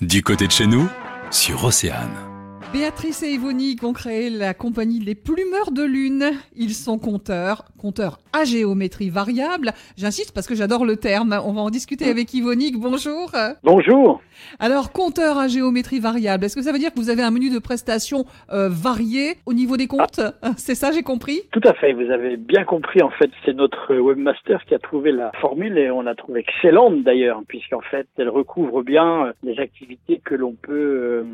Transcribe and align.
Du 0.00 0.22
côté 0.22 0.46
de 0.46 0.52
chez 0.52 0.66
nous, 0.66 0.88
sur 1.30 1.62
Océane. 1.62 2.29
Béatrice 2.72 3.24
et 3.24 3.32
Yvonique 3.32 3.82
ont 3.82 3.92
créé 3.92 4.30
la 4.30 4.54
compagnie 4.54 5.00
Les 5.00 5.16
Plumeurs 5.16 5.72
de 5.72 5.82
Lune. 5.82 6.30
Ils 6.54 6.74
sont 6.74 6.98
compteurs, 6.98 7.64
compteurs 7.78 8.20
à 8.32 8.44
géométrie 8.44 9.10
variable. 9.10 9.72
J'insiste 9.96 10.32
parce 10.32 10.46
que 10.46 10.54
j'adore 10.54 10.84
le 10.84 10.96
terme. 10.96 11.40
On 11.44 11.52
va 11.52 11.62
en 11.62 11.70
discuter 11.70 12.08
avec 12.08 12.32
Yvonique. 12.32 12.78
Bonjour. 12.78 13.32
Bonjour. 13.64 14.20
Alors, 14.58 14.92
compteur 14.92 15.38
à 15.38 15.48
géométrie 15.48 16.00
variable, 16.00 16.44
est-ce 16.44 16.56
que 16.56 16.62
ça 16.62 16.72
veut 16.72 16.78
dire 16.78 16.92
que 16.92 16.98
vous 16.98 17.10
avez 17.10 17.22
un 17.22 17.30
menu 17.30 17.50
de 17.50 17.58
prestations 17.58 18.24
euh, 18.52 18.68
varié 18.70 19.34
au 19.46 19.52
niveau 19.52 19.76
des 19.76 19.86
comptes? 19.86 20.20
C'est 20.56 20.74
ça, 20.74 20.92
j'ai 20.92 21.02
compris? 21.02 21.42
Tout 21.52 21.60
à 21.64 21.74
fait, 21.74 21.92
vous 21.92 22.10
avez 22.10 22.36
bien 22.36 22.64
compris. 22.64 23.02
En 23.02 23.10
fait, 23.10 23.30
c'est 23.44 23.54
notre 23.54 23.94
webmaster 23.96 24.64
qui 24.64 24.74
a 24.74 24.78
trouvé 24.78 25.12
la 25.12 25.32
formule 25.40 25.78
et 25.78 25.90
on 25.90 26.02
la 26.02 26.14
trouve 26.14 26.36
excellente 26.36 27.02
d'ailleurs, 27.02 27.40
puisqu'en 27.48 27.80
fait, 27.80 28.06
elle 28.16 28.28
recouvre 28.28 28.82
bien 28.82 29.26
euh, 29.26 29.32
les 29.42 29.58
activités 29.58 30.20
que 30.24 30.34
l'on 30.34 30.52
peut 30.52 30.72
euh, 30.72 31.24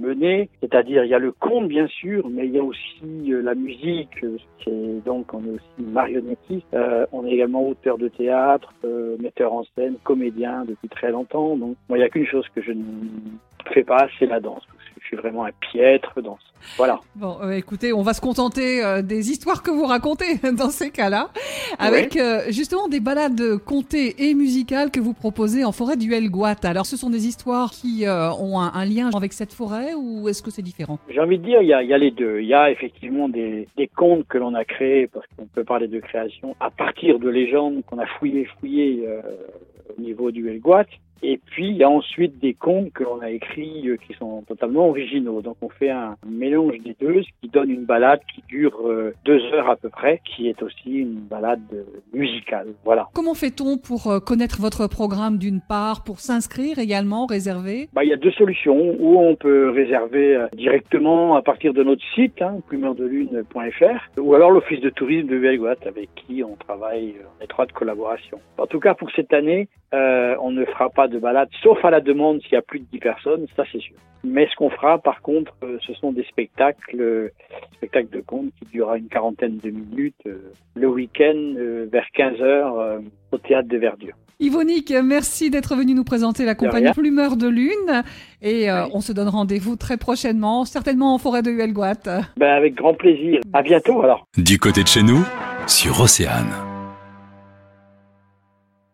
mener. 0.00 0.48
C'est-à-dire, 0.60 0.81
il 0.86 0.94
y 0.94 1.14
a 1.14 1.18
le 1.18 1.32
compte, 1.32 1.68
bien 1.68 1.86
sûr, 1.86 2.28
mais 2.28 2.46
il 2.46 2.52
y 2.52 2.58
a 2.58 2.62
aussi 2.62 3.02
la 3.26 3.54
musique. 3.54 4.24
C'est 4.64 5.04
donc, 5.04 5.32
on 5.34 5.44
est 5.44 5.50
aussi 5.50 5.82
marionnettiste. 5.92 6.76
on 7.12 7.26
est 7.26 7.32
également 7.32 7.68
auteur 7.68 7.98
de 7.98 8.08
théâtre, 8.08 8.72
metteur 9.20 9.52
en 9.52 9.64
scène, 9.76 9.96
comédien 10.04 10.64
depuis 10.66 10.88
très 10.88 11.10
longtemps. 11.10 11.56
Donc, 11.56 11.76
il 11.90 11.96
n'y 11.96 12.02
a 12.02 12.08
qu'une 12.08 12.26
chose 12.26 12.46
que 12.54 12.62
je 12.62 12.72
ne 12.72 12.82
fais 13.72 13.84
pas, 13.84 14.08
c'est 14.18 14.26
la 14.26 14.40
danse. 14.40 14.66
Suis 15.12 15.20
vraiment 15.20 15.44
un 15.44 15.50
piètre 15.60 16.22
danse. 16.22 16.40
Voilà. 16.78 16.98
Bon, 17.16 17.36
euh, 17.42 17.50
écoutez, 17.50 17.92
on 17.92 18.00
va 18.00 18.14
se 18.14 18.22
contenter 18.22 18.82
euh, 18.82 19.02
des 19.02 19.30
histoires 19.30 19.62
que 19.62 19.70
vous 19.70 19.84
racontez 19.84 20.36
dans 20.56 20.70
ces 20.70 20.90
cas-là, 20.90 21.28
avec 21.78 22.16
euh, 22.16 22.44
justement 22.48 22.88
des 22.88 23.00
balades 23.00 23.58
contées 23.58 24.14
et 24.26 24.32
musicales 24.32 24.90
que 24.90 25.00
vous 25.00 25.12
proposez 25.12 25.66
en 25.66 25.72
forêt 25.72 25.98
du 25.98 26.14
Helgoat. 26.14 26.64
Alors, 26.64 26.86
ce 26.86 26.96
sont 26.96 27.10
des 27.10 27.26
histoires 27.26 27.72
qui 27.72 28.06
ont 28.06 28.58
un, 28.58 28.84
lien 28.86 29.10
avec 29.14 29.34
cette 29.34 29.52
forêt 29.52 29.92
ou 29.94 30.30
est-ce 30.30 30.42
que 30.42 30.50
c'est 30.50 30.62
différent? 30.62 30.98
J'ai 31.10 31.20
envie 31.20 31.38
de 31.38 31.44
dire, 31.44 31.60
il 31.60 31.68
y 31.68 31.74
a, 31.74 31.82
il 31.82 31.90
y 31.90 31.94
a 31.94 31.98
les 31.98 32.10
deux. 32.10 32.40
Il 32.40 32.46
y 32.46 32.54
a 32.54 32.70
effectivement 32.70 33.28
des, 33.28 33.68
des 33.76 33.88
contes 33.88 34.26
que 34.28 34.38
l'on 34.38 34.54
a 34.54 34.64
créés, 34.64 35.08
parce 35.08 35.26
qu'on 35.36 35.44
peut 35.44 35.64
parler 35.64 35.88
de 35.88 36.00
création, 36.00 36.56
à 36.58 36.70
partir 36.70 37.18
de 37.18 37.28
légendes 37.28 37.82
qu'on 37.84 37.98
a 37.98 38.06
fouillées, 38.18 38.48
fouillées 38.58 39.06
au 39.94 40.00
niveau 40.00 40.30
du 40.30 40.48
Helgoat. 40.48 40.86
Et 41.22 41.38
puis, 41.38 41.68
il 41.68 41.76
y 41.76 41.84
a 41.84 41.88
ensuite 41.88 42.40
des 42.40 42.52
contes 42.52 42.92
que 42.92 43.04
l'on 43.04 43.20
a 43.20 43.30
écrits 43.30 43.88
euh, 43.88 43.96
qui 43.96 44.12
sont 44.14 44.42
totalement 44.42 44.88
originaux. 44.88 45.40
Donc, 45.40 45.56
on 45.62 45.68
fait 45.68 45.90
un 45.90 46.16
mélange 46.26 46.78
des 46.80 46.96
deux, 47.00 47.22
ce 47.22 47.28
qui 47.40 47.48
donne 47.48 47.70
une 47.70 47.84
balade 47.84 48.20
qui 48.34 48.42
dure 48.48 48.76
euh, 48.84 49.14
deux 49.24 49.40
heures 49.52 49.70
à 49.70 49.76
peu 49.76 49.88
près, 49.88 50.20
qui 50.24 50.48
est 50.48 50.60
aussi 50.62 50.90
une 50.90 51.20
balade 51.20 51.62
euh, 51.72 51.84
musicale. 52.12 52.68
Voilà. 52.84 53.08
Comment 53.14 53.34
fait-on 53.34 53.78
pour 53.78 54.20
connaître 54.24 54.60
votre 54.60 54.88
programme 54.88 55.38
d'une 55.38 55.60
part, 55.60 56.02
pour 56.02 56.18
s'inscrire 56.18 56.80
également, 56.80 57.26
réserver? 57.26 57.88
Bah, 57.92 58.02
Il 58.02 58.10
y 58.10 58.12
a 58.12 58.16
deux 58.16 58.32
solutions. 58.32 58.96
Ou 58.98 59.18
on 59.20 59.36
peut 59.36 59.70
réserver 59.70 60.46
directement 60.54 61.36
à 61.36 61.42
partir 61.42 61.72
de 61.72 61.84
notre 61.84 62.02
site, 62.14 62.42
hein, 62.42 62.56
plumeurdelune.fr, 62.66 64.20
ou 64.20 64.34
alors 64.34 64.50
l'Office 64.50 64.80
de 64.80 64.90
tourisme 64.90 65.28
de 65.28 65.38
Belguat, 65.38 65.76
avec 65.86 66.08
qui 66.16 66.42
on 66.42 66.56
travaille 66.56 67.14
en 67.38 67.44
étroite 67.44 67.70
collaboration. 67.72 68.40
En 68.58 68.66
tout 68.66 68.80
cas, 68.80 68.94
pour 68.94 69.10
cette 69.12 69.32
année, 69.32 69.68
on 69.92 70.50
ne 70.50 70.64
fera 70.64 70.90
pas 70.90 71.08
de 71.12 71.18
balade, 71.18 71.48
sauf 71.62 71.84
à 71.84 71.90
la 71.90 72.00
demande 72.00 72.40
s'il 72.42 72.52
y 72.52 72.56
a 72.56 72.62
plus 72.62 72.80
de 72.80 72.86
10 72.92 72.98
personnes, 72.98 73.46
ça 73.56 73.64
c'est 73.70 73.80
sûr. 73.80 73.96
Mais 74.24 74.46
ce 74.50 74.56
qu'on 74.56 74.70
fera, 74.70 74.98
par 74.98 75.20
contre, 75.20 75.52
euh, 75.64 75.78
ce 75.86 75.94
sont 75.94 76.12
des 76.12 76.24
spectacles, 76.24 77.00
euh, 77.00 77.28
spectacles 77.74 78.10
de 78.10 78.20
contes 78.20 78.52
qui 78.58 78.66
durera 78.66 78.96
une 78.96 79.08
quarantaine 79.08 79.58
de 79.58 79.70
minutes 79.70 80.28
le 80.74 80.88
week-end 80.88 81.54
vers 81.90 82.06
15 82.14 82.40
heures 82.40 83.00
au 83.32 83.38
théâtre 83.38 83.68
de 83.68 83.76
Verdure. 83.76 84.14
Yvonique, 84.40 84.92
merci 85.04 85.50
d'être 85.50 85.76
venu 85.76 85.94
nous 85.94 86.04
présenter 86.04 86.44
la 86.44 86.54
compagnie 86.54 86.90
Plumeur 86.92 87.36
de 87.36 87.48
Lune 87.48 88.02
et 88.40 88.70
on 88.70 89.00
se 89.00 89.12
donne 89.12 89.28
rendez-vous 89.28 89.76
très 89.76 89.96
prochainement, 89.96 90.64
certainement 90.64 91.14
en 91.14 91.18
forêt 91.18 91.42
de 91.42 91.50
Huelgoat. 91.50 92.22
Ben, 92.36 92.50
avec 92.50 92.74
grand 92.74 92.94
plaisir. 92.94 93.40
À 93.52 93.62
bientôt 93.62 94.02
alors. 94.02 94.26
Du 94.36 94.58
côté 94.58 94.82
de 94.82 94.88
chez 94.88 95.02
nous, 95.02 95.24
sur 95.66 96.00
Océane. 96.00 96.71